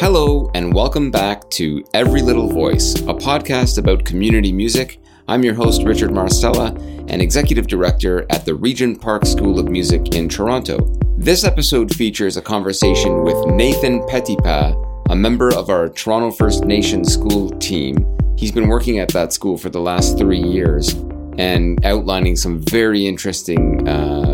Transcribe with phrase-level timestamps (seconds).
[0.00, 4.98] Hello, and welcome back to Every Little Voice, a podcast about community music.
[5.28, 6.68] I'm your host, Richard Marcella,
[7.08, 10.78] and Executive Director at the Regent Park School of Music in Toronto.
[11.18, 14.74] This episode features a conversation with Nathan Petipa,
[15.10, 18.06] a member of our Toronto First Nations school team.
[18.38, 20.94] He's been working at that school for the last three years
[21.36, 24.29] and outlining some very interesting uh,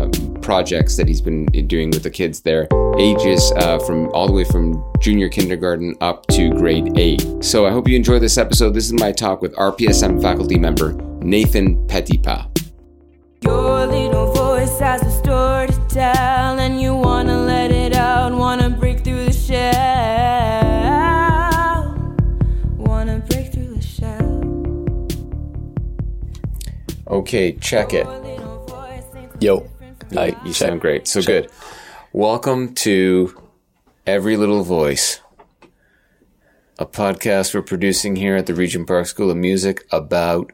[0.47, 4.45] projects that he's been doing with the kids there, ages uh, from all the way
[4.45, 7.21] from junior kindergarten up to grade eight.
[7.41, 8.73] So I hope you enjoy this episode.
[8.73, 12.47] This is my talk with RPSM faculty member Nathan Petipa.
[13.41, 18.69] Your little voice has a story to tell, and you wanna let it out, wanna
[18.69, 19.67] break through the shell.
[22.77, 24.41] Wanna break through the shell.
[27.09, 28.07] Okay, check it.
[29.41, 29.67] Your
[30.11, 30.37] little voice ain't Yo.
[30.41, 30.47] Hi.
[30.47, 31.07] You sound great.
[31.07, 31.49] So good.
[32.13, 33.49] Welcome to
[34.05, 35.21] Every Little Voice,
[36.79, 40.51] a podcast we're producing here at the Regent Park School of Music about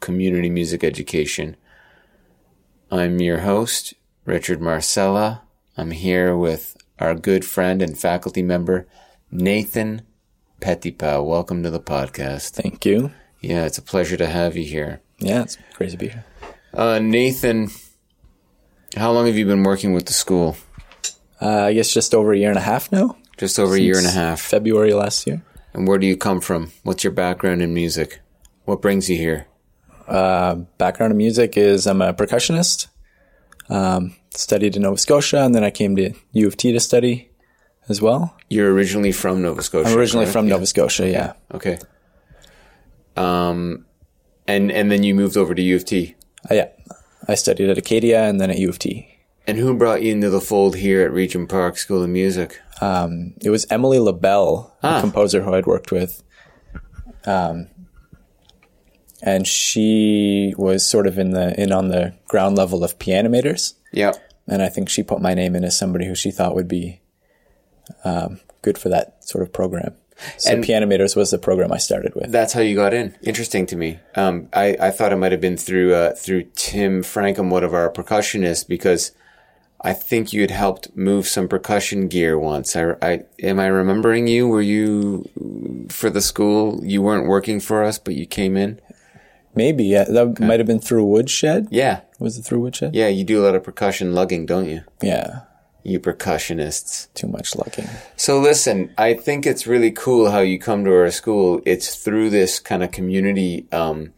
[0.00, 1.56] community music education.
[2.90, 3.94] I'm your host,
[4.24, 5.42] Richard Marcella.
[5.76, 8.86] I'm here with our good friend and faculty member,
[9.30, 10.02] Nathan
[10.60, 11.24] Petipa.
[11.24, 12.50] Welcome to the podcast.
[12.50, 13.12] Thank you.
[13.40, 15.00] Yeah, it's a pleasure to have you here.
[15.18, 16.24] Yeah, it's great to be here.
[16.74, 17.70] Uh, Nathan,
[18.96, 20.56] how long have you been working with the school?
[21.40, 23.16] Uh, I guess just over a year and a half now.
[23.36, 24.40] Just over a year and a half.
[24.40, 25.42] February last year.
[25.74, 26.72] And where do you come from?
[26.82, 28.20] What's your background in music?
[28.64, 29.46] What brings you here?
[30.78, 32.86] Background in music is I'm a percussionist.
[33.68, 37.30] Um, studied in Nova Scotia, and then I came to U of T to study
[37.88, 38.36] as well.
[38.48, 39.90] You're originally from Nova Scotia.
[39.90, 40.32] I'm originally correct?
[40.32, 40.54] from Yeah.
[40.54, 41.08] Nova Scotia.
[41.10, 41.32] Yeah.
[41.52, 41.78] Okay.
[43.16, 43.84] Um,
[44.46, 46.14] and and then you moved over to U of T.
[46.50, 46.68] Uh, yeah.
[47.28, 49.08] I studied at Acadia and then at U of T.
[49.46, 52.60] And who brought you into the fold here at Regent Park School of Music?
[52.80, 54.98] Um, it was Emily LaBelle, Ah.
[54.98, 56.22] a composer who I'd worked with.
[57.24, 57.68] Um,
[59.22, 63.74] and she was sort of in the in on the ground level of pianometers.
[63.92, 64.12] Yeah.
[64.48, 67.00] and I think she put my name in as somebody who she thought would be
[68.04, 69.94] um, good for that sort of program.
[70.38, 72.32] So And- Pianometers was the program I started with.
[72.32, 73.14] That's how you got in.
[73.22, 73.98] Interesting to me.
[74.14, 77.74] Um, I, I thought it might have been through uh, through Tim Frankham, one of
[77.74, 79.12] our percussionists, because
[79.82, 82.74] I think you had helped move some percussion gear once.
[82.74, 84.48] I, I am I remembering you?
[84.48, 85.28] Were you
[85.90, 86.80] for the school?
[86.82, 88.80] You weren't working for us, but you came in.
[89.54, 91.68] Maybe yeah, that might have been through Woodshed.
[91.70, 92.94] Yeah, Was it through Woodshed?
[92.94, 93.08] yeah.
[93.08, 94.82] You do a lot of percussion lugging, don't you?
[95.02, 95.40] Yeah,
[95.86, 97.06] You percussionists.
[97.14, 97.88] too much lugging.
[98.16, 101.60] So listen, I think it's really cool how you come to our school.
[101.64, 104.12] It's through this kind of community, um,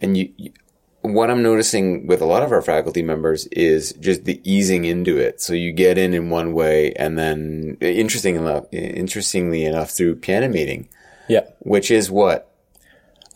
[0.00, 0.52] and you, you.
[1.00, 5.16] What I'm noticing with a lot of our faculty members is just the easing into
[5.16, 5.40] it.
[5.40, 10.48] So you get in in one way, and then interesting enough, interestingly enough, through piano
[10.48, 10.88] meeting,
[11.28, 12.52] Yeah, which is what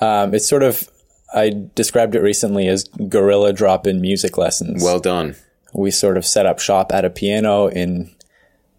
[0.01, 0.89] um, it's sort of.
[1.33, 4.83] I described it recently as guerrilla drop-in music lessons.
[4.83, 5.37] well done.
[5.73, 8.15] We sort of set up shop at a piano in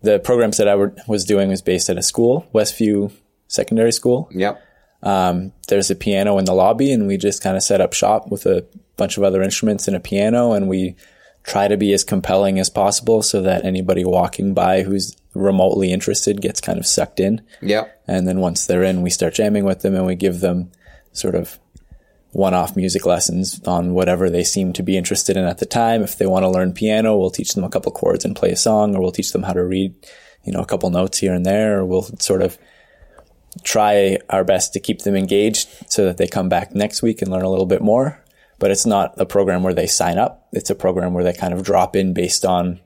[0.01, 3.11] the programs that I were, was doing was based at a school, Westview
[3.47, 4.29] Secondary School.
[4.31, 4.61] Yep.
[5.03, 8.29] Um, there's a piano in the lobby and we just kind of set up shop
[8.29, 8.65] with a
[8.97, 10.95] bunch of other instruments and a piano and we
[11.43, 16.39] try to be as compelling as possible so that anybody walking by who's remotely interested
[16.39, 18.03] gets kind of sucked in Yep.
[18.07, 20.71] and then once they're in we start jamming with them and we give them
[21.13, 21.57] sort of
[22.31, 26.17] one-off music lessons on whatever they seem to be interested in at the time if
[26.17, 28.95] they want to learn piano we'll teach them a couple chords and play a song
[28.95, 29.93] or we'll teach them how to read
[30.43, 32.57] you know a couple notes here and there or we'll sort of
[33.63, 37.31] try our best to keep them engaged so that they come back next week and
[37.31, 38.23] learn a little bit more.
[38.59, 40.47] But it's not a program where they sign up.
[40.53, 42.79] It's a program where they kind of drop in based on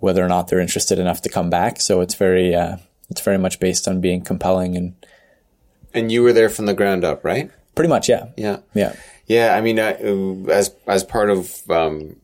[0.00, 1.80] whether or not they're interested enough to come back.
[1.80, 2.76] So it's very, uh,
[3.10, 4.94] it's very much based on being compelling and
[5.94, 7.50] And you were there from the ground up, right?
[7.78, 8.58] Pretty much, yeah, Yeah.
[8.74, 8.92] yeah,
[9.26, 9.92] Yeah, I mean, I,
[10.50, 12.16] as as part of um,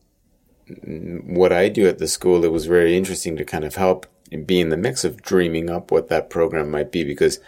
[1.26, 4.06] what I do at the school, it was very interesting to kind of help
[4.46, 7.38] be in the mix of dreaming up what that program might be because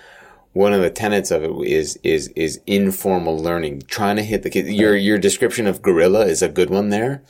[0.53, 4.51] one of the tenets of it is is is informal learning, trying to hit the
[4.51, 4.71] kids.
[4.71, 7.23] Your your description of guerrilla is a good one there.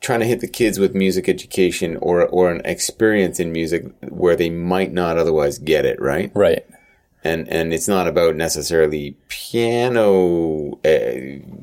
[0.00, 4.36] Trying to hit the kids with music education or or an experience in music where
[4.36, 6.30] they might not otherwise get it, right?
[6.34, 6.64] right,
[7.24, 11.60] and and it's not about necessarily piano uh,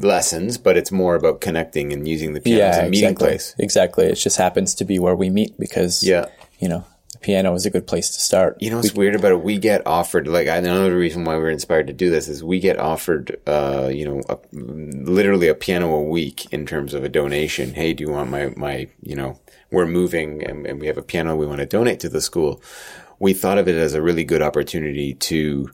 [0.00, 3.26] lessons, but it's more about connecting and using the piano as yeah, a meeting exactly,
[3.28, 3.54] place.
[3.58, 4.06] exactly.
[4.06, 6.26] It just happens to be where we meet because Yeah.
[6.58, 8.56] you know, the piano is a good place to start.
[8.60, 9.42] You know what's weird about it?
[9.42, 12.78] We get offered like another reason why we're inspired to do this is we get
[12.78, 17.72] offered, uh, you know, a, literally a piano a week in terms of a donation.
[17.74, 19.38] Hey, do you want my my you know
[19.70, 22.60] we're moving and, and we have a piano we want to donate to the school.
[23.18, 25.70] We thought of it as a really good opportunity to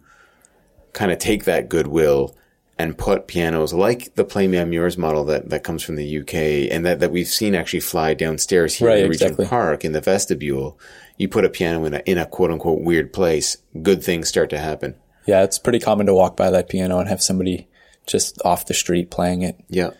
[0.93, 2.37] kind of take that goodwill
[2.79, 6.19] and put pianos like the Play Me I'm Yours model that, that comes from the
[6.21, 6.35] UK
[6.73, 9.47] and that, that we've seen actually fly downstairs here Right, in Regent exactly.
[9.47, 10.79] Park in the vestibule.
[11.17, 14.51] You put a piano in a, in a quote unquote weird place, good things start
[14.51, 14.97] to happen.
[15.27, 17.69] Yeah, it's pretty common to walk by that piano and have somebody
[18.07, 19.91] just off the street playing it, Yeah.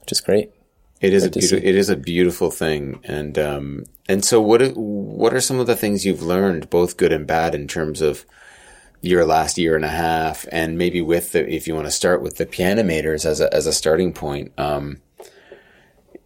[0.00, 0.50] which is great.
[1.00, 4.40] It is a Good to beautiful, it is a beautiful thing, and um, and so
[4.40, 8.00] what what are some of the things you've learned, both good and bad, in terms
[8.00, 8.24] of
[9.00, 12.22] your last year and a half, and maybe with the if you want to start
[12.22, 15.00] with the pianometers as a as a starting point, um,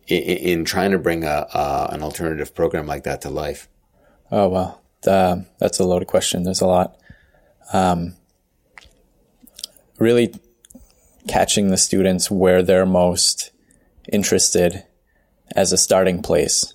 [0.07, 1.47] in, in trying to bring a,
[1.91, 3.69] an alternative program like that to life.
[4.31, 6.45] Oh well, um, that's a loaded question.
[6.45, 6.97] There's a lot.
[7.73, 8.17] Um,
[9.99, 10.35] really
[11.29, 13.51] catching the students where they're most
[14.11, 14.85] interested
[15.55, 16.75] as a starting place,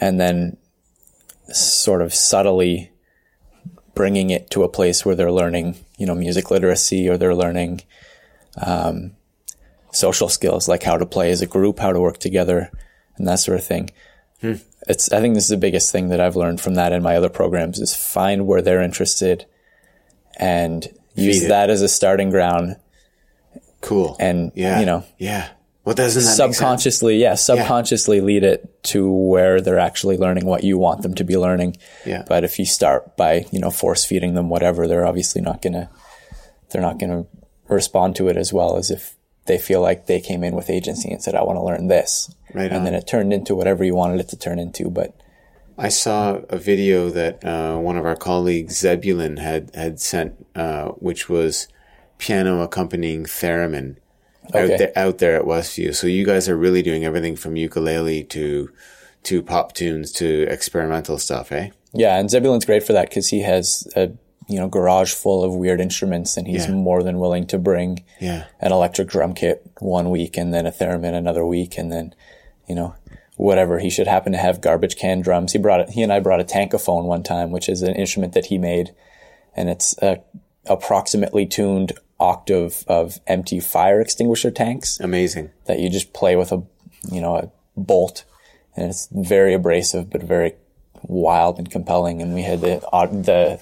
[0.00, 0.56] and then
[1.48, 2.90] sort of subtly
[3.94, 7.82] bringing it to a place where they're learning, you know, music literacy or they're learning
[8.64, 9.12] um,
[9.92, 12.70] social skills like how to play as a group, how to work together,
[13.16, 13.90] and that sort of thing.
[14.88, 17.16] It's I think this is the biggest thing that I've learned from that in my
[17.16, 19.46] other programs is find where they're interested
[20.36, 22.76] and use that as a starting ground
[23.80, 24.16] Cool.
[24.18, 25.04] and yeah, you know.
[25.18, 25.50] Yeah.
[25.84, 26.56] Well, doesn't that make sense?
[26.56, 31.24] subconsciously yeah subconsciously lead it to where they're actually learning what you want them to
[31.24, 31.76] be learning
[32.06, 32.24] Yeah.
[32.28, 35.90] but if you start by you know force feeding them whatever they're obviously not gonna
[36.70, 37.26] they're not gonna
[37.68, 41.10] respond to it as well as if they feel like they came in with agency
[41.10, 42.76] and said I want to learn this Right on.
[42.78, 45.16] and then it turned into whatever you wanted it to turn into but
[45.78, 50.88] I saw a video that uh, one of our colleagues, Zebulon, had had sent, uh,
[50.90, 51.66] which was
[52.18, 53.96] piano accompanying theremin
[54.48, 54.72] Okay.
[54.72, 55.94] out, there, out there at Westview.
[55.94, 58.70] So you guys are really doing everything from ukulele to
[59.24, 61.70] to pop tunes to experimental stuff, eh?
[61.92, 64.10] Yeah, and Zebulon's great for that because he has a
[64.48, 66.72] you know garage full of weird instruments, and he's Yeah.
[66.74, 68.44] more than willing to bring Yeah.
[68.60, 72.14] an electric drum kit one week, and then a theremin another week, and then
[72.68, 72.94] you know
[73.36, 75.52] whatever he should happen to have garbage can drums.
[75.52, 75.90] He brought it.
[75.90, 78.90] He and I brought a tankophone one time, which is an instrument that he made,
[79.56, 80.18] and it's a
[80.66, 81.92] approximately tuned
[82.22, 85.50] octave of empty fire extinguisher tanks Amazing.
[85.66, 86.62] that you just play with a
[87.10, 88.24] you know a bolt
[88.76, 90.54] and it's very abrasive but very
[91.02, 93.60] wild and compelling and we had the uh, the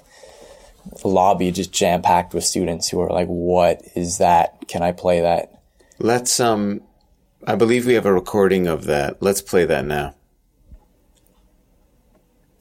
[1.05, 5.21] lobby just jam packed with students who were like what is that can i play
[5.21, 5.61] that
[6.03, 6.81] Let's um,
[7.47, 9.23] I believe we have a recording of that.
[9.23, 10.15] Let's play that now.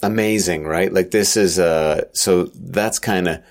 [0.03, 0.91] Amazing, right?
[0.91, 3.43] Like this is uh, so that's kind of.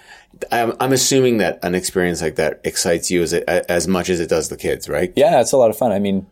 [0.52, 4.20] I'm, I'm assuming that an experience like that excites you as it, as much as
[4.20, 5.12] it does the kids, right?
[5.16, 6.26] yeah it's a lot of fun i mean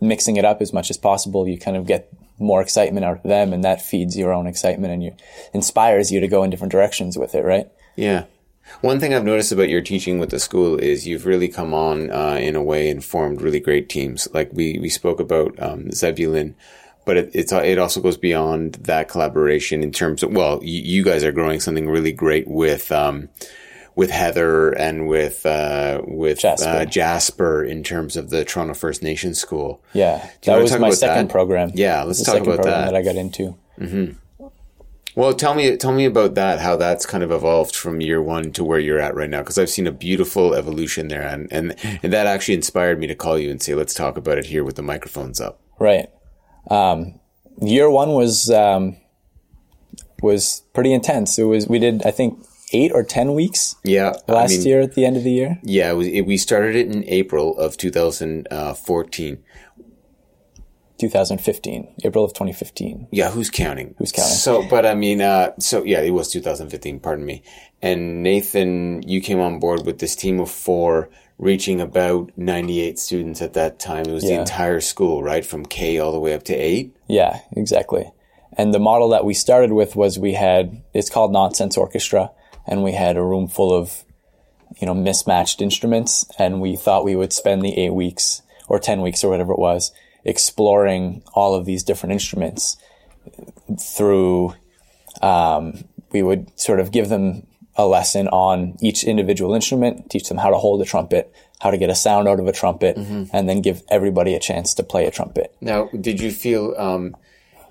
[0.00, 3.22] mixing it up as much as possible you kind of get more excitement out of
[3.22, 5.14] them and that feeds your own excitement and you
[5.54, 8.24] inspires you to go in different directions with it right Yeah.
[8.80, 12.10] One thing I've noticed about your teaching with the school is you've really come on
[12.10, 14.28] uh, in a way and formed really great teams.
[14.34, 16.56] Like we, we spoke about um, Zebulon,
[17.06, 21.02] but it, it's it also goes beyond that collaboration in terms of well, you, you
[21.02, 23.30] guys are growing something really great with um,
[23.94, 26.68] with Heather and with uh, with Jasper.
[26.68, 29.80] Uh, Jasper in terms of the Toronto First Nation School.
[29.94, 31.32] yeah that was my second that?
[31.32, 32.92] program Yeah, let's the talk second about program that.
[32.92, 33.56] that i got into
[35.14, 36.60] Well, tell me, tell me about that.
[36.60, 39.56] How that's kind of evolved from year one to where you're at right now, because
[39.56, 43.38] I've seen a beautiful evolution there, and, and and that actually inspired me to call
[43.38, 45.58] you and say, let's talk about it here with the microphones up.
[45.78, 46.10] Right.
[46.70, 47.20] Um,
[47.60, 48.96] year one was um,
[50.22, 51.38] was pretty intense.
[51.38, 54.80] It was we did I think eight or ten weeks Yeah, last I mean, year
[54.80, 55.58] at the end of the year.
[55.62, 59.38] Yeah, it was, it, we started it in April of 2014.
[60.98, 63.08] 2015, April of 2015.
[63.10, 63.94] Yeah, who's counting?
[63.98, 64.34] Who's counting?
[64.34, 67.00] So, but I mean, uh, so yeah, it was 2015.
[67.00, 67.42] Pardon me.
[67.82, 73.42] And Nathan, you came on board with this team of four, reaching about 98 students
[73.42, 74.06] at that time.
[74.06, 76.96] It was the entire school, right, from K all the way up to eight.
[77.08, 78.10] Yeah, exactly.
[78.56, 82.30] And the model that we started with was we had it's called Nonsense Orchestra,
[82.66, 84.04] and we had a room full of
[84.78, 89.02] you know mismatched instruments, and we thought we would spend the eight weeks or ten
[89.02, 89.92] weeks or whatever it was
[90.24, 92.78] exploring all of these different instruments
[93.78, 94.54] through.
[95.22, 97.45] Um, we would sort of give them
[97.76, 101.78] a lesson on each individual instrument, teach them how to hold a trumpet, how to
[101.78, 105.06] get a sound out of a trumpet, and then give everybody a chance to play
[105.06, 105.54] a trumpet.
[105.60, 107.16] Now, did you feel um,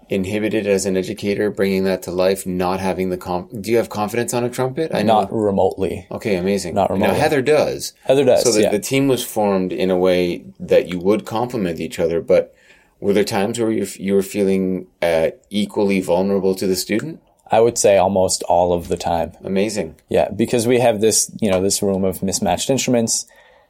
[0.10, 3.50] inhibited as an educator bringing that to life, not having the comp?
[3.62, 4.94] Do you have confidence on a trumpet?
[4.94, 6.08] I Not remotely.
[6.12, 6.76] Okay, amazing.
[6.76, 7.14] Not remotely.
[7.14, 7.20] Now.
[7.20, 7.94] Heather does.
[8.04, 8.72] Heather does, So the, yeah.
[8.72, 12.54] the team was formed in a way that you would complement each other, but
[13.00, 17.22] were there times where you you were feeling uh, equally vulnerable to the student?
[17.52, 19.34] I would say almost all of the time.
[19.44, 19.96] Amazing.
[20.10, 23.26] Yeah, because we have this, you know, this room of mismatched instruments,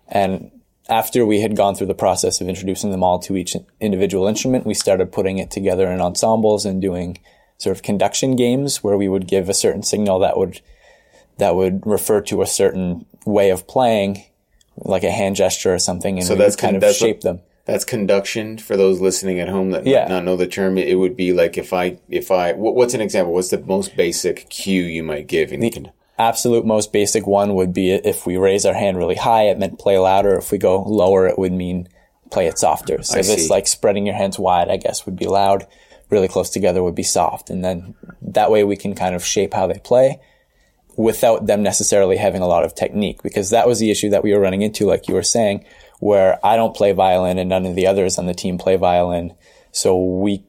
[0.08, 0.52] and
[0.88, 4.66] after we had gone through the process of introducing them all to each individual instrument,
[4.66, 7.18] we started putting it together in ensembles and doing
[7.58, 10.62] sort of conduction games where we would give a certain signal that would
[11.38, 14.24] that would refer to a certain way of playing,
[14.78, 17.18] like a hand gesture or something, and So we that's would kind con- of shape
[17.18, 17.40] what- them.
[17.66, 20.04] That's conduction for those listening at home that Yeah.
[20.04, 20.78] might not know the term.
[20.78, 23.34] It would be like if I, if I, what's an example?
[23.34, 25.52] What's the most basic cue you might give?
[25.52, 29.44] In con- Absolute most basic one would be if we raise our hand really high,
[29.48, 30.36] it meant play louder.
[30.38, 31.90] If we go lower, it would mean
[32.32, 33.02] play it softer.
[33.04, 33.50] So I this see.
[33.50, 35.66] like spreading your hands wide, I guess, would be loud.
[36.10, 37.50] Really close together would be soft.
[37.50, 40.22] And then that way we can kind of shape how they play
[40.98, 44.34] without them necessarily having a lot of technique because that was the issue that we
[44.34, 45.66] were running into, like you were saying,
[46.00, 49.34] where I don't play violin and none of the others on the team play violin.
[49.72, 50.44] So we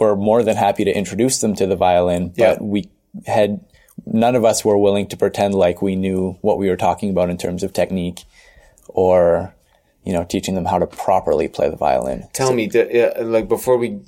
[0.00, 2.56] were more than happy to introduce them to the violin, but Yeah.
[2.60, 2.90] we
[3.26, 3.60] had
[4.04, 7.30] none of us were willing to pretend like we knew what we were talking about
[7.30, 8.24] in terms of technique
[8.88, 9.54] or
[10.04, 12.28] you know teaching them how to properly play the violin.
[12.32, 13.98] Tell me, the, uh, like before we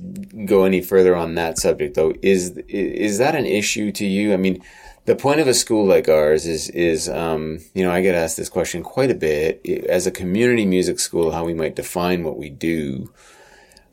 [0.45, 4.33] go any further on that subject, though, is is that an issue to you?
[4.33, 4.63] I mean,
[5.09, 8.37] the point of a school like ours is is um, you know I get asked
[8.37, 12.37] this question quite a bit as a community music school, how we might define what
[12.37, 13.11] we do.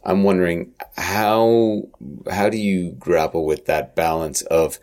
[0.04, 1.84] I'm wondering how
[2.30, 4.78] how do you grapple with that balance of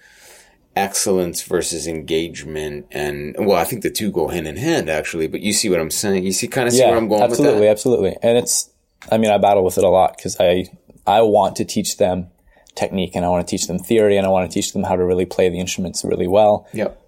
[0.75, 5.43] excellence versus engagement and well I think the two go hand in hand actually but
[5.43, 7.65] you see what I'm saying you see kind of see where I'm going absolutely, with
[7.65, 8.09] that absolutely.
[8.13, 8.31] Absolutely.
[8.31, 8.71] And it's,
[9.11, 10.65] I mean, I battle with it a lot because I,
[11.07, 12.29] I want to teach them
[12.75, 14.97] technique and I want to teach them theory and I want to teach them how
[14.97, 16.67] to really play the instruments really well.
[16.73, 17.01] yep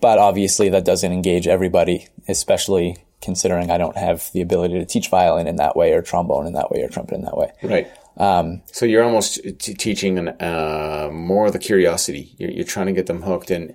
[0.00, 5.08] But obviously that doesn't engage everybody, especially considering I don't have the ability to teach
[5.08, 7.52] violin in that way or trombone in that way or trumpet in that way.
[7.62, 7.90] Right.
[8.16, 12.34] Um, so you're almost t- teaching an, uh, more of the curiosity.
[12.38, 13.74] You're, you're trying to get them hooked in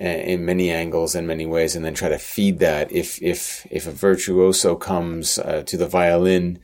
[0.00, 2.90] in many angles and many ways, and then try to feed that.
[2.90, 6.58] If if if a virtuoso comes uh, to the violin,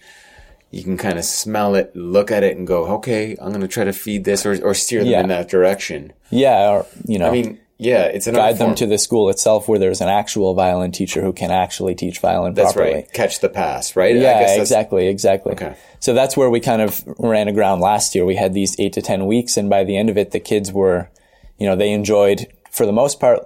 [0.70, 3.68] you can kind of smell it, look at it, and go, "Okay, I'm going to
[3.68, 5.20] try to feed this or or steer them Yeah.
[5.20, 6.70] in that direction." Yeah.
[6.70, 9.78] Or, you know, I mean, yeah, it's an guide them to the school itself where
[9.78, 12.94] there's an actual violin teacher who can actually teach violin That's properly.
[12.94, 13.12] right.
[13.12, 14.14] Catch the pass, right?
[14.14, 15.52] Yeah, exactly, exactly.
[15.52, 15.74] Okay.
[15.98, 18.24] So that's where we kind of ran aground last year.
[18.26, 20.70] We had these eight to 10 weeks, and by the end of it, the kids
[20.72, 21.10] were,
[21.58, 23.40] you know, they enjoyed, for the most part,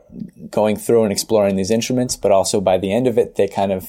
[0.50, 3.70] going through and exploring these instruments, but also by the end of it, they kind
[3.72, 3.88] of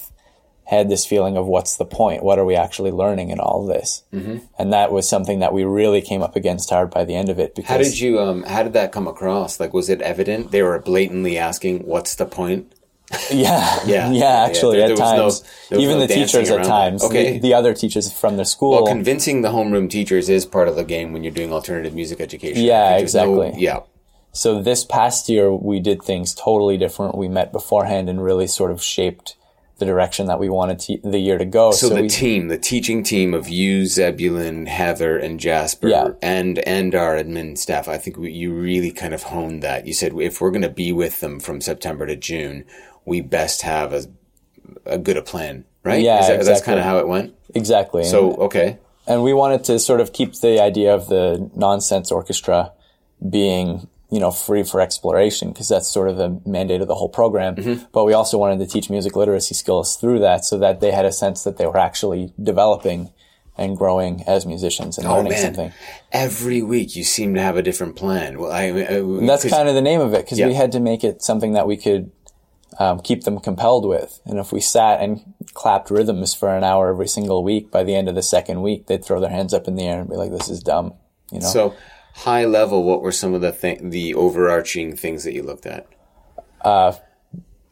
[0.65, 2.23] had this feeling of what's the point?
[2.23, 4.03] What are we actually learning in all this?
[4.11, 4.37] Mm-hmm.
[4.57, 7.37] And that was something that we really came up against hard by the end of
[7.39, 7.53] it.
[7.55, 9.59] Because How did you um how did that come across?
[9.59, 12.71] Like was it evident they were blatantly asking what's the point?
[13.31, 16.49] Yeah, Yeah, yeah, yeah, actually, there- at there was no- times, even no the teachers
[16.49, 16.63] at it.
[16.63, 17.33] times, Okay.
[17.33, 18.71] the, the other teachers from the school.
[18.71, 22.19] Well, convincing the homeroom teachers is part of the game when you're doing alternative music
[22.19, 22.63] education.
[22.63, 23.63] Yeah, There's no- exactly.
[23.63, 23.79] yeah.
[24.31, 27.15] So this past year, we did things totally different.
[27.15, 29.35] We met beforehand and really sort of shaped
[29.77, 31.71] the direction that we wanted to, the year to go.
[31.71, 36.09] So, the we, team, the teaching team of you, Zebulon, Heather, and Jasper, Yeah.
[36.21, 39.85] and and our admin staff, I think we, you really kind of honed that.
[39.85, 42.63] You said if we're going to be with them from September to June,
[43.05, 44.05] we best have a
[44.85, 46.01] a good a plan, right?
[46.01, 47.33] Yeah, that- that's kind of how it went.
[47.53, 48.03] exactly.
[48.05, 48.77] So and, okay,
[49.07, 52.71] and we wanted to sort of keep the idea of the nonsense orchestra
[53.29, 57.09] being, you know, free for exploration because that's sort of the mandate of the whole
[57.09, 57.55] program.
[57.55, 57.85] Mm-hmm.
[57.91, 61.05] But we also wanted to teach music literacy skills through that so that they had
[61.05, 63.11] a sense that they were actually developing
[63.57, 65.73] and growing as musicians and oh learning man, something.
[66.11, 68.37] every week you seem to have a different plan.
[68.37, 71.03] Well, I, I that's kind of the name of it because we had to make
[71.03, 72.11] it something that we could
[72.79, 74.19] um, keep them compelled with.
[74.25, 77.95] And if we sat and clapped rhythms for an hour every single week, by the
[77.95, 80.15] end of the second week, they'd throw their hands up in the air and be
[80.15, 80.93] like, "This is dumb,"
[81.31, 81.47] you know.
[81.47, 81.75] So,
[82.15, 85.87] high level, what were some of the th- the overarching things that you looked at?
[86.61, 86.93] Uh,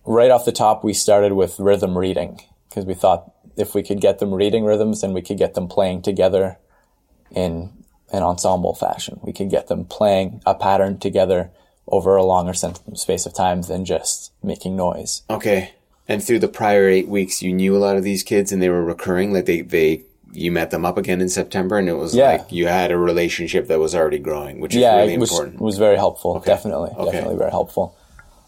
[0.05, 4.01] right off the top, we started with rhythm reading because we thought if we could
[4.01, 6.57] get them reading rhythms, then we could get them playing together
[7.31, 7.71] in
[8.11, 9.19] an ensemble fashion.
[9.23, 11.51] We could get them playing a pattern together
[11.87, 15.23] over a longer space of time than just making noise.
[15.29, 15.73] Okay.
[16.07, 18.69] And through the prior eight weeks, you knew a lot of these kids, and they
[18.69, 19.33] were recurring.
[19.33, 20.03] Like they, they,
[20.33, 22.31] you met them up again in September, and it was Yeah.
[22.31, 25.31] like you had a relationship that was already growing, which is yeah, really it was,
[25.31, 25.61] important.
[25.61, 26.39] was very helpful.
[26.39, 27.11] Definitely, Okay.
[27.11, 27.95] definitely very helpful.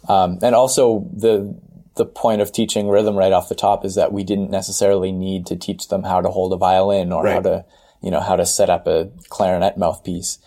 [0.08, 1.56] Um, and also the
[1.96, 5.46] the point of teaching rhythm right off the top is that we didn't necessarily need
[5.46, 7.64] to teach them how to hold a violin or how to
[8.02, 10.38] you know how to set up a clarinet mouthpiece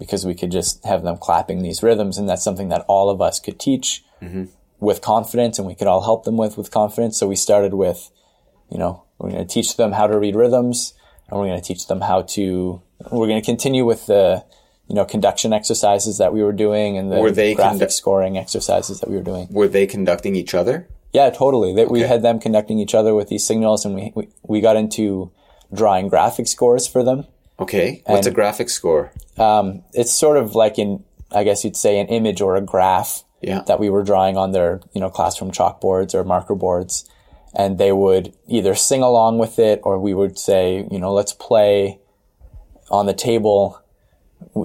[0.00, 3.20] because we could just have them clapping these rhythms, and that's something that all of
[3.22, 4.04] us could teach
[4.80, 7.16] with confidence, and we could all help them with with confidence.
[7.18, 8.10] So we started with,
[8.70, 10.94] you know, we're going to teach them how to read rhythms,
[11.28, 12.80] and we're going to teach them how to.
[13.10, 14.44] We're going to continue with the
[14.88, 18.38] you know, conduction exercises that we were doing and the Were they graphic conduct- scoring
[18.38, 19.48] exercises that we were doing.
[19.50, 20.86] Were they conducting each other?
[21.12, 21.74] Yeah, totally.
[21.74, 24.76] That we had them conducting each other with these signals, and we, we we got
[24.76, 25.30] into
[25.74, 27.26] drawing graphic scores for them.
[27.58, 28.02] Okay.
[28.06, 29.12] What's a graphic score?
[29.38, 33.24] Um, it's sort of like in, I guess you'd say, an image or a graph
[33.40, 33.62] Yeah.
[33.66, 37.08] that we were drawing on their, you know, classroom chalkboards or marker boards,
[37.56, 41.32] and they would either sing along with it, or we would say, you know, let's
[41.32, 41.98] play
[42.90, 43.82] on the table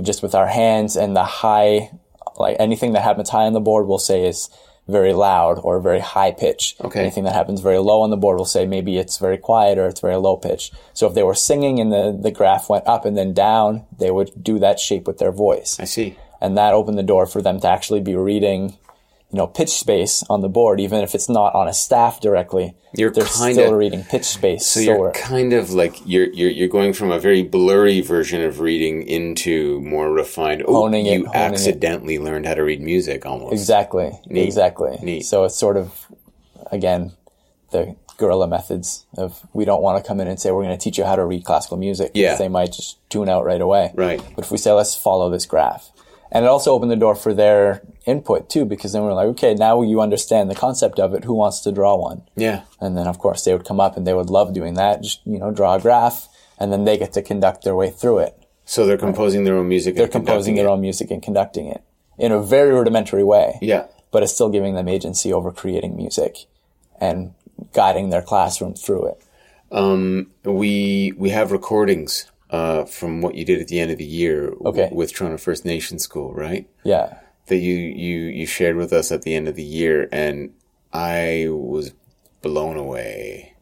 [0.01, 1.89] just with our hands, and the high,
[2.38, 4.50] like anything that happens high on the board, we'll say is
[4.88, 6.75] very loud or very high pitch.
[6.81, 7.00] Okay.
[7.00, 9.88] Anything that happens very low on the board, we'll say maybe it's very quiet or
[9.88, 10.71] it's very low pitch.
[10.93, 14.12] So if they were singing and the, the graph went up and then down, they
[14.12, 16.17] would do that shape with their voice I see.
[16.41, 18.77] and that opened the door for them to actually be reading
[19.32, 22.76] you know pitch space on the board even if it's not on a staff directly
[22.94, 26.68] You're they're kinda- still reading pitch space So you're kind of like you're you're you're
[26.68, 30.64] going from a very blurry version of reading into more refined.
[30.68, 31.54] Oh, Honing it, you honing it.
[31.54, 33.54] accidentally learned how to read music almost.
[33.54, 34.44] exactly Neat.
[34.46, 35.22] exactly Neat.
[35.26, 36.08] so it's sort of
[36.72, 37.12] again
[37.72, 40.84] the guerrilla methods of we don't want to come in and say we're going to
[40.84, 42.28] teach you how to read classical music Yeah.
[42.28, 44.22] because they might just tune out right away Right.
[44.36, 45.90] but if we say let's follow this graph
[46.32, 49.54] and it also opened the door for their input too because then we're like okay
[49.54, 52.64] now you understand the concept of it who wants to draw one Yeah.
[52.80, 55.02] And then, of course, they would come up and they would love doing that.
[55.04, 56.28] Just, you know, draw a graph
[56.60, 58.36] and then they get to conduct their way through it.
[58.66, 59.96] So they're composing their own music.
[59.96, 61.84] They're composing their own music and conducting it
[62.18, 63.58] in a very rudimentary way.
[63.62, 63.86] Yeah.
[64.12, 66.46] But it's still giving them agency over creating music
[67.00, 67.34] and
[67.74, 69.22] guiding their classroom through it.
[69.72, 74.05] Um, we we have recordings uh, from what you did at the end of the
[74.05, 76.70] year w- with Toronto First Nation School, right?
[76.84, 77.17] Yeah.
[77.48, 80.53] That you you you shared with us at the end of the year, and
[80.93, 81.93] I was
[82.41, 83.55] blown away.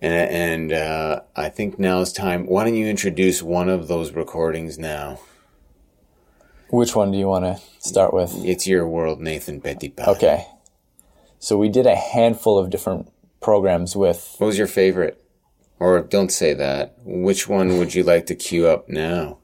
[0.00, 2.46] And and uh, I think now is time.
[2.46, 5.18] Why don't you introduce one of those recordings now?
[6.68, 8.34] Which one do you want to start with?
[8.44, 10.08] It's your world, Nathan Petipa.
[10.08, 10.46] Okay.
[11.38, 15.22] So we did a handful of different programs with What was your favorite?
[15.84, 16.94] Or don't say that.
[17.04, 19.36] Which one would you like to queue up now?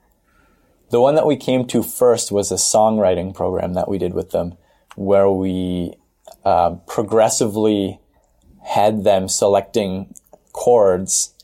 [0.89, 4.31] The one that we came to first was a songwriting program that we did with
[4.31, 4.57] them,
[4.97, 5.93] where we
[6.43, 8.01] uh, progressively
[8.65, 10.15] had them selecting
[10.53, 11.35] chords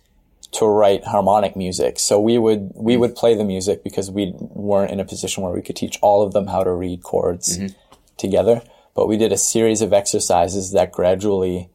[0.53, 1.99] to write harmonic music.
[1.99, 5.53] So we would we would play the music because we weren't in a position where
[5.53, 7.59] we could teach all of them how to read chords
[8.17, 8.63] together.
[8.95, 11.69] But we did a series of exercises that gradually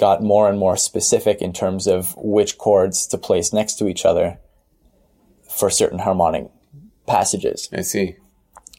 [0.00, 4.04] got more and more specific in terms of which chords to place next to each
[4.04, 4.38] other
[5.48, 6.48] for certain harmonic
[7.06, 7.68] passages.
[7.72, 8.16] I see.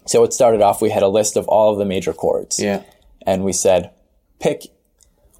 [0.06, 2.60] So it started off, we had a list of all of the major chords.
[2.60, 2.82] Yeah.
[3.26, 3.92] And we said,
[4.40, 4.64] pick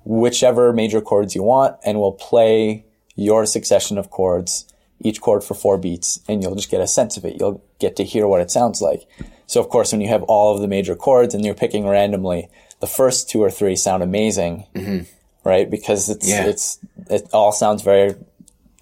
[0.06, 5.56] whichever major chords you want, and we'll play your succession of chords, each chord for
[5.56, 7.38] four beats, and you'll just get a sense of it.
[7.40, 9.08] You'll get to hear what it sounds like.
[9.48, 12.50] So, of course, when you have all of the major chords and you're picking randomly,
[12.80, 15.06] the first two or three sound amazing, mm-hmm.
[15.44, 15.70] Right?
[15.70, 16.30] Because it's.
[16.30, 16.46] Yeah.
[16.46, 18.16] it's, it all sounds very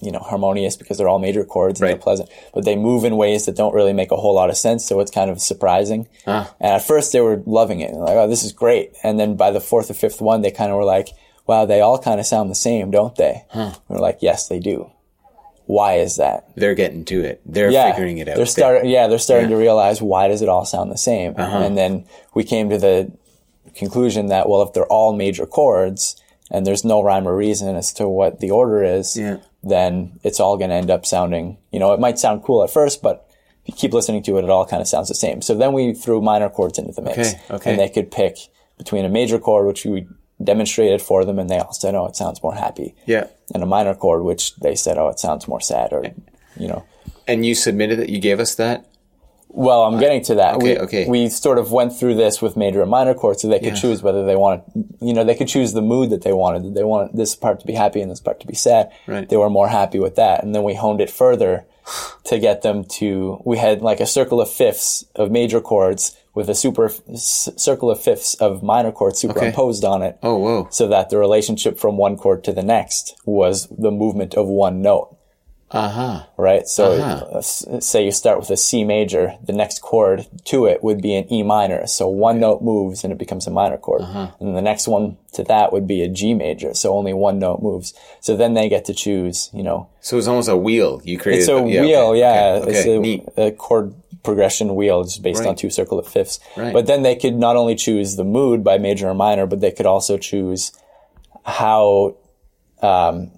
[0.01, 1.95] you know, harmonious because they're all major chords and Right.
[1.95, 4.55] they're pleasant, but they move in ways that don't really make a whole lot of
[4.55, 4.85] sense.
[4.85, 6.07] So it's kind of surprising.
[6.25, 6.53] Ah.
[6.61, 7.91] And at first they were loving it.
[7.93, 8.93] Like, oh, this is great.
[9.03, 11.09] And then by the fourth or fifth one, they kind of were like,
[11.47, 13.43] wow, they all kind of sound the same, don't they?
[13.89, 14.89] We're like, yes, they do.
[15.65, 16.47] Why is that?
[16.55, 17.41] They're getting to it.
[17.45, 18.37] They're yeah, figuring it out.
[18.37, 18.89] They're starting.
[18.89, 19.55] Yeah, they're starting Yeah.
[19.55, 19.59] Uh-huh.
[19.59, 21.33] to realize why does it all sound the same?
[21.37, 23.11] And then we came to the
[23.75, 26.15] conclusion that well, if they're all major chords
[26.51, 29.37] and there's no rhyme or reason as to what the order is, Yeah.
[29.63, 31.57] then it's all going to end up sounding.
[31.71, 33.27] You know, it might sound cool at first, but
[33.65, 35.41] if you keep listening to it, it all kind of sounds the same.
[35.41, 37.69] So then we threw minor chords into the mix, Okay, okay.
[37.71, 38.37] and they could pick
[38.77, 40.07] between a major chord, which we
[40.43, 43.27] demonstrated for them, and they all said, "Oh, it sounds more happy." Yeah.
[43.53, 46.05] and a minor chord, which they said, "Oh, it sounds more sad," or
[46.57, 46.83] you know.
[47.27, 48.09] And you submitted it.
[48.09, 48.85] You gave us that.
[49.51, 50.55] Well, I'm getting to that.
[50.55, 51.07] Okay, we, okay.
[51.07, 53.81] We sort of went through this with major and minor chords, so they could Yeah.
[53.81, 54.61] choose whether they wanted,
[55.01, 56.63] you know, they could choose the mood that they wanted.
[56.63, 58.91] Did They wanted this part to be happy and this part to be sad.
[59.07, 59.27] Right.
[59.27, 61.65] They were more happy with that, and then we honed it further
[62.25, 63.41] to get them to.
[63.43, 67.99] We had like a circle of fifths of major chords with a super circle of
[67.99, 70.17] fifths of minor chords superimposed on it.
[70.21, 70.67] Oh, whoa.
[70.69, 74.81] So that the relationship from one chord to the next was the movement of one
[74.81, 75.17] note
[75.71, 76.23] Uh huh.
[76.37, 76.67] right?
[76.67, 77.37] So Uh-huh.
[77.37, 81.13] uh, say you start with a C major, the next chord to it would be
[81.15, 81.85] an E minor.
[81.87, 84.01] So one note moves and it becomes a minor chord.
[84.01, 84.31] Uh-huh.
[84.39, 86.73] And the next one to that would be a G major.
[86.73, 87.93] So only one note moves.
[88.19, 91.41] So then they get to choose, you know, So it's almost a wheel you created.
[91.41, 92.59] it's a yeah, wheel, okay, yeah.
[92.63, 95.49] Okay, It's a, a chord progression wheel just based Right.
[95.49, 96.39] on two circle of fifths.
[96.57, 96.73] Right.
[96.73, 99.71] But then they could not only choose the mood by major or minor, but they
[99.71, 100.71] could also choose
[101.45, 102.15] how
[102.81, 103.31] um,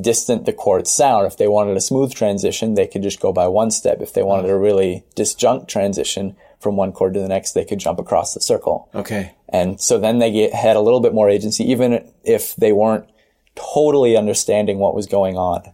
[0.00, 1.26] distant the chords sound.
[1.26, 4.00] If they wanted a smooth transition, they could just go by one step.
[4.00, 4.62] If they wanted a mm.
[4.62, 8.88] really disjunct transition from one chord to the next, they could jump across the circle.
[8.94, 9.34] Okay.
[9.48, 13.08] And so then they get, had a little bit more agency, even if they weren't
[13.54, 15.72] totally understanding what was going on.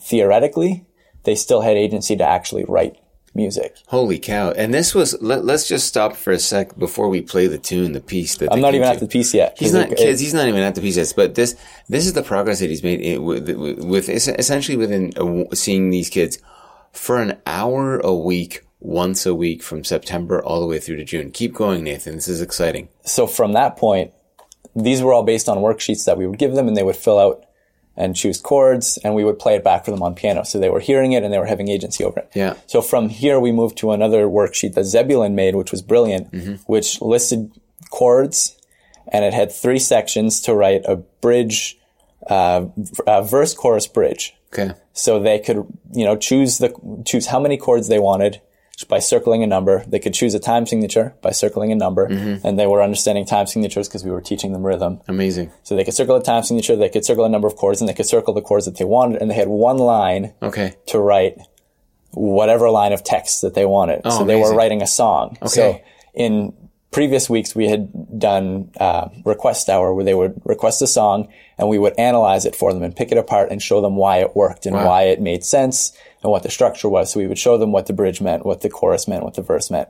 [0.00, 0.84] Theoretically,
[1.22, 2.98] they still had agency to actually write
[3.36, 3.76] music.
[3.86, 4.50] Holy cow!
[4.50, 5.20] And this was.
[5.22, 8.52] Let, us just stop for a sec before we play the tune, the piece that
[8.52, 8.94] I'm not even to.
[8.94, 9.56] at the piece yet.
[9.58, 10.20] He's not it- kids.
[10.20, 11.12] He's not even at the piece yet.
[11.14, 11.54] But this
[11.88, 15.90] this is the progress that he's made in, with, with es- essentially within w seeing
[15.90, 16.38] these kids
[16.92, 21.04] for an hour a week, once a week from September all the way through to
[21.04, 21.30] June.
[21.30, 22.14] Keep going, Nathan.
[22.16, 22.88] This is exciting.
[23.04, 24.12] so from that point,
[24.74, 27.18] these were all based on worksheets that we would give them and they would fill
[27.18, 27.45] out
[27.96, 30.44] and choose chords and we would play it back for them on piano.
[30.44, 32.30] So they were hearing it and they were having agency over it.
[32.34, 32.54] Yeah.
[32.66, 36.32] So from here, we moved to another worksheet that Zebulon made, which was brilliant,
[36.66, 37.52] which listed
[37.90, 38.56] chords
[39.08, 41.78] and it had three sections to write a bridge,
[42.28, 42.66] uh,
[43.06, 44.34] uh, verse, chorus, bridge.
[44.52, 44.74] Okay.
[44.92, 48.40] So they could, you know, choose the choose how many chords they wanted
[48.84, 49.84] by circling a number.
[49.86, 52.46] They could choose a time signature by circling a number, mm-hmm.
[52.46, 55.00] and they were understanding time signatures because we were teaching them rhythm.
[55.08, 55.50] Amazing.
[55.62, 57.88] So they could circle a time signature, they could circle a number of chords, and
[57.88, 60.74] they could circle the chords that they wanted, and they had one line Okay.
[60.86, 61.38] to write
[62.10, 64.02] whatever line of text that they wanted.
[64.04, 65.38] Oh, so they were writing a song.
[65.46, 65.84] So Okay.
[66.14, 66.52] in
[66.90, 71.68] previous weeks, we had done uh, request hour where they would request a song and
[71.68, 74.34] we would analyze it for them and pick it apart and show them why it
[74.34, 74.86] worked and Wow.
[74.86, 77.12] why it made sense and what the structure was.
[77.12, 79.42] So we would show them what the bridge meant, what the chorus meant, what the
[79.42, 79.88] verse meant.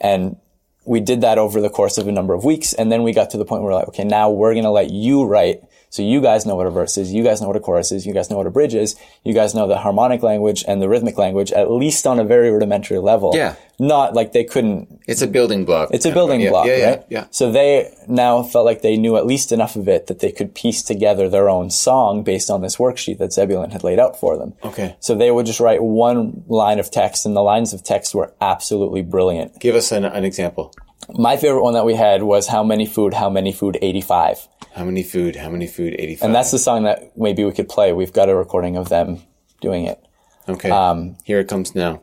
[0.00, 0.36] And
[0.84, 2.72] we did that over the course of a number of weeks.
[2.72, 4.70] And then we got to the point where we're like, okay, now we're going to
[4.70, 5.62] let you write.
[5.90, 7.12] So you guys know what a verse is.
[7.12, 8.06] You guys know what a chorus is.
[8.06, 8.94] You guys know what a bridge is.
[9.24, 12.50] You guys know the harmonic language and the rhythmic language, at least on a very
[12.50, 13.32] rudimentary level.
[13.34, 13.54] Yeah.
[13.78, 15.90] Not like they couldn't, It's a building block.
[15.92, 17.04] it's a building yeah, block, Yeah, yeah, right?
[17.08, 17.24] yeah.
[17.30, 20.54] So they now felt like they knew at least enough of it that they could
[20.54, 24.36] piece together their own song based on this worksheet that Zebulon had laid out for
[24.36, 24.54] them.
[24.64, 24.96] Okay.
[25.00, 28.34] So they would just write one line of text and the lines of text were
[28.40, 29.58] absolutely brilliant.
[29.60, 30.74] Give us an, an example.
[31.10, 34.48] My favorite one that we had was How Many Food, How Many Food 85.
[34.74, 35.34] How many food?
[35.34, 35.96] How many food?
[35.98, 36.24] Eighty-five.
[36.24, 37.92] And that's the song that maybe we could play.
[37.92, 39.22] We've got a recording of them
[39.60, 40.00] doing it.
[40.48, 40.70] Okay.
[40.70, 42.02] Um, Here it comes now.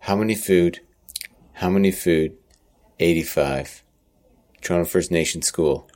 [0.00, 0.80] How many food?
[1.54, 2.36] How many food?
[3.00, 3.82] 85.
[4.62, 5.90] Toronto First Nation School.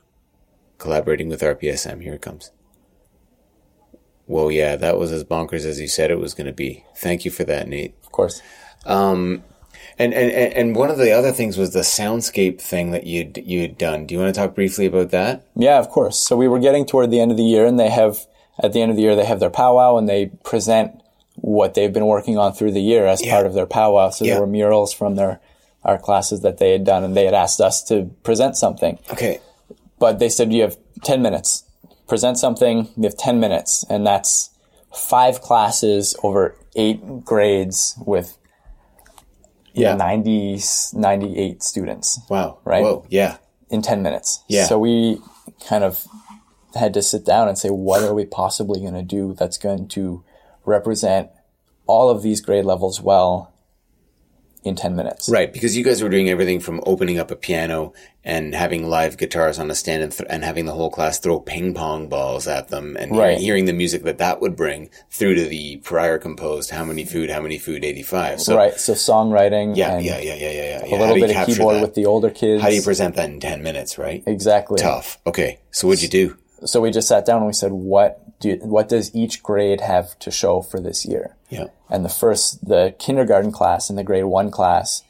[0.77, 2.03] Collaborating with RPSM.
[2.03, 2.51] Here it comes.
[4.27, 6.85] Well, yeah, that was as bonkers as you said it was going to be.
[6.97, 7.95] Thank you for that, Nate.
[8.03, 8.43] Of course.
[8.85, 9.43] Um,
[9.99, 13.77] and, and, and one of the other things was the soundscape thing that you'd, you'd
[13.77, 14.05] done.
[14.05, 15.45] Do you want to talk briefly about that?
[15.55, 16.17] Yeah, of course.
[16.17, 18.17] So we were getting toward the end of the year and they have,
[18.61, 21.01] at the end of the year, they have their powwow and they present
[21.35, 24.09] what they've been working on through the year as part of their powwow.
[24.09, 24.33] So Yeah.
[24.33, 25.39] there were murals from their
[25.83, 28.99] art classes that they had done and they had asked us to present something.
[29.11, 29.39] Okay.
[29.99, 31.63] but they said you have 10 minutes.
[32.07, 33.85] Present something, you have 10 minutes.
[33.89, 34.49] And that's
[34.93, 38.37] five classes over eight grades with
[39.73, 39.95] Yeah.
[39.95, 40.59] 90,
[40.93, 42.59] 98 students Wow.
[42.63, 42.83] Right?
[42.83, 43.05] Whoa.
[43.09, 43.37] Yeah.
[43.69, 44.43] in 10 minutes.
[44.47, 44.65] Yeah.
[44.65, 45.19] So we
[45.67, 46.05] kind of
[46.75, 49.87] had to sit down and say, what are we possibly going to do that's going
[49.89, 50.23] to
[50.65, 51.29] represent
[51.87, 53.50] all of these grade levels well
[54.63, 55.27] in 10 minutes?
[55.29, 57.93] Right, because you guys were doing everything from opening up a piano
[58.23, 61.39] and having live guitars on a stand and, th- and having the whole class throw
[61.39, 63.37] ping pong balls at them and Right.
[63.39, 67.31] hearing the music that that would bring through to the prior composed "How Many Food,
[67.31, 68.39] How Many Food" eighty-five.
[68.39, 68.75] So Right.
[68.79, 70.95] So songwriting yeah, and yeah, yeah, yeah, yeah, yeah.
[70.95, 72.61] a little bit of keyboard with the older kids.
[72.61, 73.97] How do you present that in ten minutes?
[73.97, 74.77] Right, Exactly.
[74.79, 75.17] tough.
[75.25, 76.37] Okay, so what'd you do?
[76.63, 79.81] so we just sat down and we said, what do you, what does each grade
[79.81, 81.35] have to show for this year?
[81.51, 85.03] Yeah, And the first, the kindergarten class and the grade one class,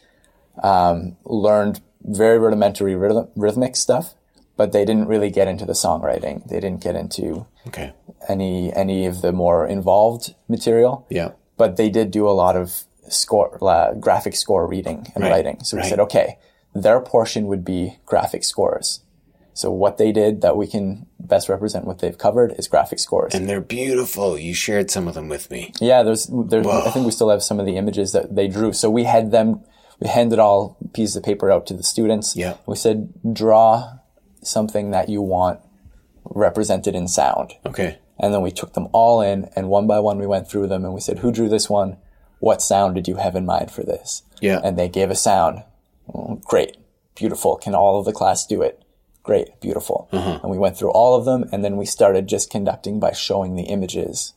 [0.63, 4.15] um, learned very rudimentary rhythm, rhythmic stuff,
[4.58, 6.47] but they didn't really get into the songwriting.
[6.49, 7.93] They didn't get into okay,
[8.27, 11.06] any any of the more involved material.
[11.10, 15.32] yeah, But they did do a lot of score, uh, graphic score reading and Right,
[15.32, 15.63] writing.
[15.63, 15.89] So we right.
[15.89, 16.38] said, okay,
[16.73, 19.01] their portion would be graphic scores.
[19.53, 23.33] So what they did that we can best represent what they've covered is graphic scores.
[23.35, 24.37] and they're beautiful.
[24.37, 25.73] You shared some of them with me.
[25.81, 28.71] yeah, there's, there's, I think we still have some of the images that they drew.
[28.73, 29.61] So we had them,
[29.99, 32.35] we handed all pieces of paper out to the students.
[32.35, 32.55] Yeah.
[32.65, 33.97] We said, draw
[34.41, 35.59] something that you want
[36.23, 37.53] represented in sound.
[37.65, 40.67] Okay, And then we took them all in and one by one we went through
[40.67, 41.97] them and we said, who drew this one?
[42.39, 44.23] What sound did you have in mind for this?
[44.39, 45.63] yeah, And they gave a sound.
[46.45, 46.77] Great.
[47.15, 47.57] Beautiful.
[47.57, 48.81] Can all of the class do it?
[49.23, 49.60] Great.
[49.62, 50.07] Beautiful.
[50.12, 50.39] Uh-huh.
[50.41, 53.55] And we went through all of them and then we started just conducting by showing
[53.55, 54.34] the images.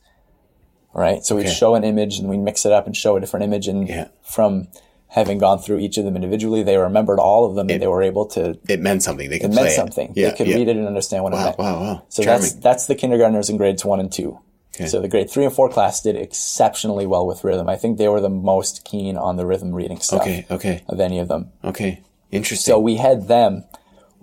[0.93, 1.25] Right?
[1.25, 1.53] So we'd Okay.
[1.53, 3.67] show an image and we'd mix it up and show a different image.
[3.67, 4.07] And Yeah.
[4.21, 4.67] from
[5.07, 8.03] having gone through each of them individually, they remembered all of them and they were
[8.03, 9.29] able to, it meant something.
[9.29, 9.71] They could it meant it.
[9.75, 10.13] something.
[10.15, 10.55] Yeah, they could yeah.
[10.55, 11.57] read it and understand what it Wow, meant.
[11.59, 12.01] wow, wow.
[12.09, 12.41] So Charming.
[12.41, 14.39] that's, that's the kindergartners in grades one and two.
[14.75, 14.87] Okay.
[14.87, 17.69] So the grade three and four class did exceptionally well with rhythm.
[17.69, 20.45] I think they were the most keen on the rhythm reading stuff Okay.
[20.51, 20.81] Okay.
[20.89, 21.51] of any of them.
[21.63, 22.01] Okay.
[22.31, 22.73] Interesting.
[22.73, 23.63] So we had them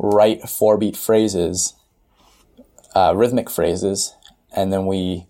[0.02, 1.74] write four beat phrases,
[2.94, 4.14] uh, rhythmic phrases,
[4.54, 5.26] and then we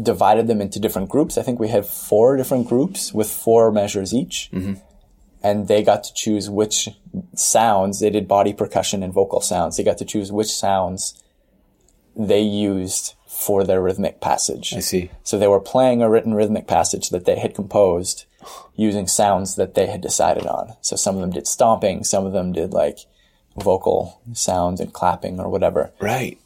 [0.00, 1.38] divided them into different groups.
[1.38, 4.50] I think we had four different groups with four measures each.
[5.42, 6.88] And they got to choose which
[7.34, 9.76] sounds, they did body percussion and vocal sounds.
[9.76, 11.22] They got to choose which sounds
[12.16, 14.72] they used for their rhythmic passage.
[14.74, 15.10] I see.
[15.22, 18.24] So they were playing a written rhythmic passage that they had composed
[18.74, 20.74] using sounds that they had decided on.
[20.80, 23.00] So some of them did stomping, some of them did like
[23.56, 25.92] vocal sounds and clapping or whatever.
[26.00, 26.38] Right.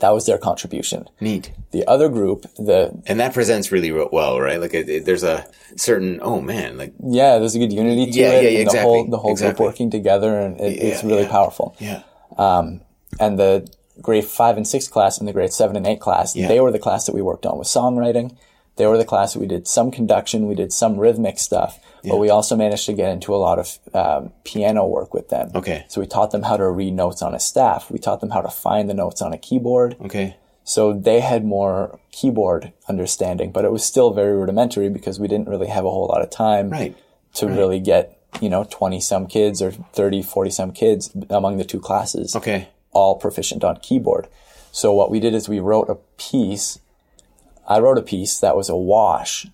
[0.00, 1.08] That was their contribution.
[1.20, 1.52] Neat.
[1.72, 4.58] The other group, the And that presents really well, right?
[4.58, 8.44] Like there's a certain, oh man, like, yeah, there's a good unity to Yeah, it,
[8.44, 9.56] yeah, the exactly, whole the whole exactly.
[9.64, 11.30] group working together, and it, it's really yeah.
[11.30, 11.76] powerful.
[11.78, 12.02] yeah.
[12.38, 12.80] Um,
[13.18, 16.48] and the grade five and six class and the grade seven and eight class, Yeah.
[16.48, 18.36] they were the class that we worked on with songwriting.
[18.76, 22.16] They were the class that we did some conduction, we did some rhythmic stuff, but
[22.18, 25.50] we also managed to get into a lot of um, piano work with them.
[25.54, 25.84] Okay.
[25.88, 27.90] So we taught them how to read notes on a staff.
[27.90, 29.96] We taught them how to find the notes on a keyboard.
[30.00, 30.36] Okay.
[30.64, 35.48] So they had more keyboard understanding, but it was still very rudimentary because we didn't
[35.48, 36.96] really have a whole lot of time Right.
[37.34, 41.64] to really get, you know, 20 some kids or 30, 40 some kids among the
[41.64, 42.68] two classes Okay.
[42.92, 44.28] all proficient on keyboard.
[44.72, 46.78] So what we did is we wrote a piece.
[47.70, 49.46] I wrote a piece that was a wash,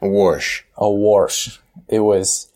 [0.00, 0.64] A wash.
[0.76, 1.58] a wash.
[1.88, 2.52] It was,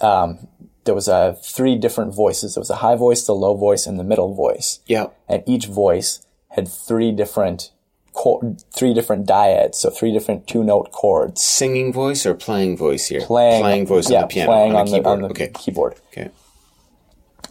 [0.00, 0.48] um,
[0.84, 2.54] there was a three different voices.
[2.54, 4.80] There was a high voice, the low voice, and the middle voice.
[4.86, 5.06] Yeah.
[5.28, 7.70] And each voice had three different,
[8.12, 9.76] chord, three different dyads.
[9.76, 11.40] So three different two note chords.
[11.42, 13.20] Singing voice or playing voice here?
[13.22, 14.50] Playing, Playing voice yeah, on the piano.
[14.50, 15.06] playing on, the, keyboard.
[15.14, 15.50] on the okay.
[15.54, 15.94] keyboard.
[16.12, 16.30] Okay.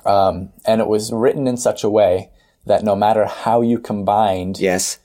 [0.06, 2.30] And it was written in such a way
[2.66, 5.00] that no matter how you combined Yes.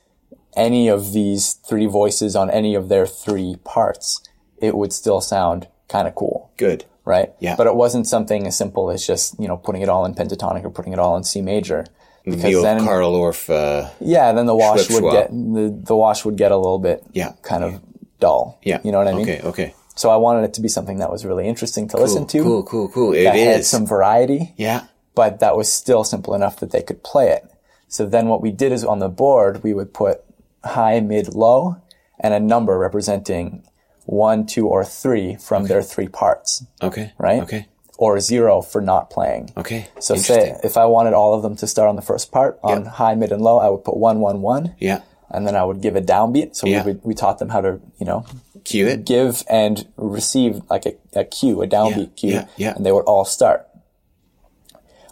[0.58, 4.20] Any of these three voices on any of their three parts,
[4.60, 6.84] it would still sound kind of cool, Good.
[7.04, 7.30] right?
[7.40, 7.56] Yeah.
[7.56, 10.64] But it wasn't something as simple as just, you know, putting it all in pentatonic
[10.64, 11.86] or putting it all in C major.
[12.26, 13.48] The old Carl Orff.
[13.48, 17.02] Uh, yeah, then the wash would get, the, the wash would get a little bit
[17.12, 17.32] Yeah.
[17.42, 17.80] kind of
[18.20, 18.58] dull.
[18.62, 18.80] yeah.
[18.84, 19.22] You know what I mean?
[19.22, 19.40] Okay.
[19.42, 19.74] Okay.
[19.96, 22.42] So I wanted it to be something that was really interesting to listen to.
[22.42, 22.62] Cool.
[22.64, 22.88] Cool.
[22.88, 23.12] Cool.
[23.14, 24.52] It that had some variety.
[24.56, 24.84] yeah.
[25.14, 27.44] but that was still simple enough that they could play it.
[27.88, 30.22] So then what we did is on the board, we would put
[30.64, 31.76] high, mid, low,
[32.20, 33.64] and a number representing
[34.04, 37.12] one, two, or three from their three parts, Okay.
[37.18, 37.42] right?
[37.42, 37.66] Okay.
[37.98, 39.50] Or zero for not playing.
[39.56, 39.88] Okay.
[40.00, 42.84] So say if I wanted all of them to start on the first part, on
[42.86, 45.00] high, mid, and low, I would put one, one, one, Yeah.
[45.30, 46.54] and then I would give a downbeat.
[46.56, 46.84] So Yeah.
[46.84, 48.24] we, we taught them how to, you know,
[48.64, 49.04] Cue it.
[49.04, 52.74] give and receive like a, a cue, a downbeat cue, yeah, yeah.
[52.76, 53.66] and they would all start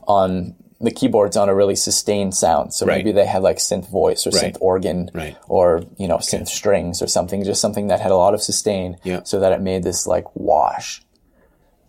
[0.06, 2.74] on the keyboards on a really sustained sound.
[2.74, 2.98] So Right.
[2.98, 4.52] maybe they had like synth voice or Right.
[4.52, 5.34] synth organ Right.
[5.48, 8.98] or, you know, synth strings or something, just something that had a lot of sustain
[9.02, 9.20] Yeah.
[9.24, 11.02] so that it made this like wash.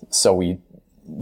[0.09, 0.59] So we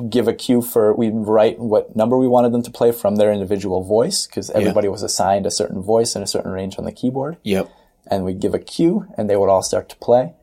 [0.09, 3.31] give a cue for, we write what number we wanted them to play from their
[3.31, 6.91] individual voice because everybody was assigned a certain voice and a certain range on the
[6.91, 7.69] keyboard Yep.
[8.07, 10.33] and we'd give a cue and they would all start to play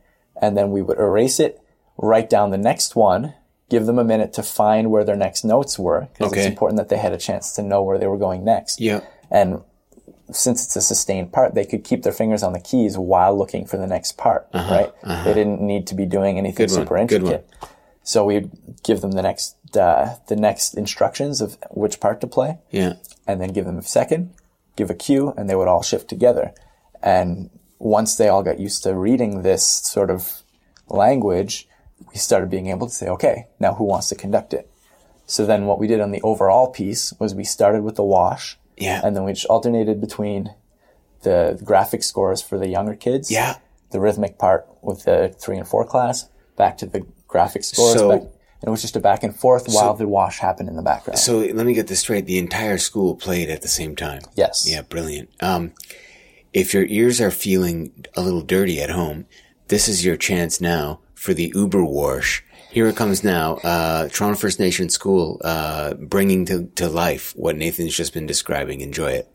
[0.41, 1.61] and then we would erase it
[1.99, 3.35] write down the next one
[3.73, 6.41] give them a minute to find where their next notes were because Okay.
[6.41, 9.01] it's important that they had a chance to know where they were going next Yep.
[9.39, 9.49] and
[10.45, 13.65] since it's a sustained part they could keep their fingers on the keys while looking
[13.71, 14.43] for the next part
[14.75, 14.91] right
[15.27, 17.33] they didn't need to be doing anything Uh-huh, Good one, super good one.
[17.33, 17.69] intricate
[18.13, 18.51] so we'd
[18.89, 19.47] give them the next
[19.87, 21.49] uh, the next instructions of
[21.83, 22.93] which part to play Yeah.
[23.29, 24.21] and then give them a second,
[24.79, 26.47] give a cue, and they would all shift together.
[27.17, 27.49] And
[27.99, 30.21] once they all got used to reading this sort of
[30.89, 31.55] language,
[32.13, 34.71] we started being able to say, okay, now who wants to conduct it?
[35.27, 38.59] So then what we did on the overall piece was we started with the wash,
[38.77, 39.01] Yeah.
[39.03, 40.55] and then we just alternated between
[41.23, 43.57] the graphic scores for the younger kids, Yeah.
[43.91, 48.09] the rhythmic part with the three and four class, back to the graphic scores, So-
[48.11, 50.83] back, and it was just a back and forth while the wash happened in the
[50.83, 51.19] background.
[51.19, 52.27] So let me get this straight.
[52.27, 54.23] The entire school played at the same time.
[54.35, 54.67] yes.
[54.69, 55.31] Yeah, brilliant.
[55.41, 55.73] Um,
[56.53, 59.25] if your ears are feeling a little dirty at home,
[59.69, 62.45] this is your chance now for the Uber Wash.
[62.73, 63.57] Here it comes now.
[63.59, 68.81] Uh, Toronto First Nation School, uh, bringing to, to life what Nathan's just been describing.
[68.81, 69.29] Enjoy it.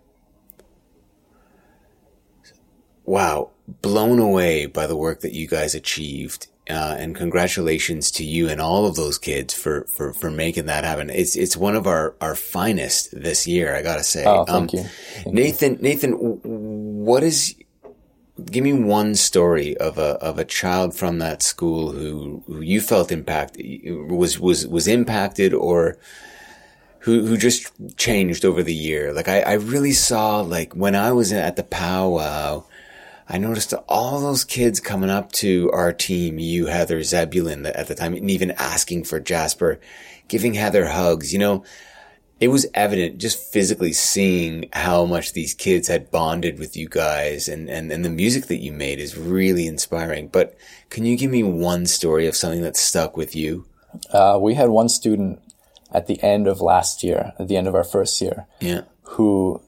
[3.06, 3.52] Wow.
[3.82, 6.48] Blown away by the work that you guys achieved.
[6.70, 10.84] Uh, and congratulations to you and all of those kids for, for, for making that
[10.84, 11.10] happen.
[11.10, 14.26] It's, it's one of our, our finest this year, I gotta say.
[14.26, 14.84] Oh, thank Um, you.
[15.24, 17.56] Thank Nathan, Nathan, what is?
[18.46, 22.82] Give me one story of a of a child from that school who, who you
[22.82, 25.98] felt impact was was was impacted or
[27.00, 29.14] who who just changed over the year.
[29.14, 32.66] Like I, I really saw like when I was at the powwow,
[33.28, 37.96] I noticed all those kids coming up to our team, you, Heather, Zebulon at the
[37.96, 39.80] time, and even asking for Jasper,
[40.28, 41.34] giving Heather hugs.
[41.34, 41.64] You know,
[42.40, 47.48] it was evident just physically seeing how much these kids had bonded with you guys
[47.48, 50.28] and, and, and the music that you made is really inspiring.
[50.28, 50.56] But
[50.90, 53.66] can you give me one story of something that stuck with you?
[54.12, 55.42] Uh, we had one student
[55.92, 58.82] at the end of last year, at the end of our first year, Yeah.
[59.02, 59.62] who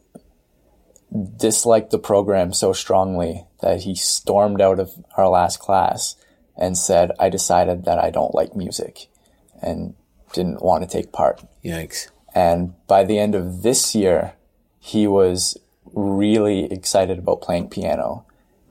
[1.37, 6.15] disliked the program so strongly that he stormed out of our last class
[6.55, 9.07] and said, I decided that I don't like music
[9.61, 9.95] and
[10.33, 11.41] didn't want to take part.
[11.65, 12.09] Yikes.
[12.39, 14.31] And by the end of this year,
[14.79, 15.57] he was
[15.93, 18.25] really excited about playing piano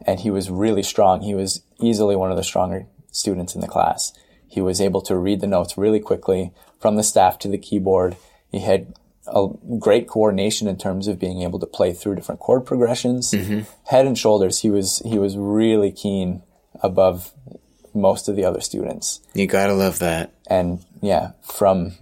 [0.07, 1.21] and he was really strong.
[1.21, 4.15] He was easily one of the stronger students in the class.
[4.47, 6.51] He was able to read the notes really quickly
[6.81, 8.17] from the staff to the keyboard.
[8.51, 8.95] He had
[9.27, 13.33] a great coordination in terms of being able to play through different chord progressions.
[13.33, 13.71] Mm-hmm.
[13.91, 16.43] Head and shoulders, he was, he was really keen
[16.83, 17.33] above
[17.93, 19.21] most of the other students.
[19.35, 20.33] You gotta love that.
[20.49, 21.93] And yeah, from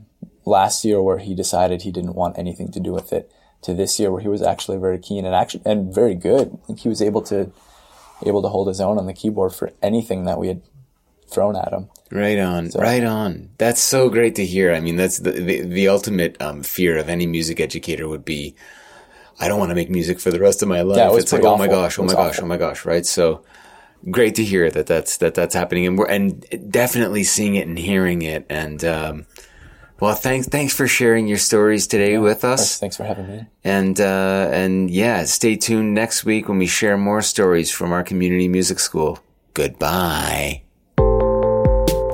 [0.47, 3.31] last year where he decided he didn't want anything to do with it
[3.63, 6.59] to this year where he was actually very keen and actually and very good.
[6.63, 7.51] I think he was able to
[8.25, 10.63] able to hold his own on the keyboard for anything that we had
[11.29, 11.89] thrown at him.
[12.11, 13.51] Right on, right on.
[13.59, 14.73] That's so great to hear.
[14.73, 18.55] I mean, that's the the, the ultimate um, fear of any music educator would be,
[19.41, 20.99] I don't want to make music for the rest of my life.
[20.99, 22.45] Yeah, it it's like, pretty oh my gosh, oh my gosh, awful.
[22.45, 23.05] oh my gosh, right?
[23.05, 23.43] So
[24.09, 27.77] great to hear that that's that that's happening, and we're and definitely seeing it and
[27.77, 28.47] hearing it.
[28.49, 29.27] And um,
[30.01, 32.79] well, thanks thanks for sharing your stories today with us.
[32.79, 33.47] Thanks for having me.
[33.65, 38.03] And uh, and yeah, stay tuned next week when we share more stories from our
[38.03, 39.19] community music school.
[39.55, 40.63] Goodbye.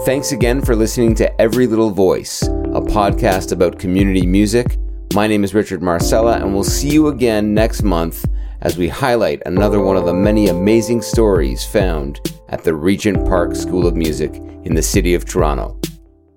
[0.04, 4.76] Thanks again for listening to Every Little Voice, a podcast about community music.
[5.14, 8.24] My name is Richard Marcella, and we'll see you again next month
[8.62, 13.54] as we highlight another one of the many amazing stories found at the Regent Park
[13.54, 15.78] School of Music in the city of Toronto.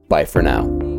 [0.10, 0.95] Bye for now.